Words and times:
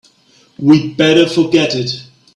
We'd 0.57 0.97
better 0.97 1.29
forget 1.29 1.75
it. 1.75 1.91